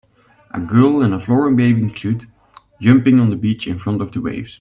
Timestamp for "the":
3.29-3.35, 4.13-4.19